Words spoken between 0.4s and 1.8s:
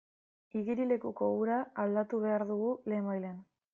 Igerilekuko ura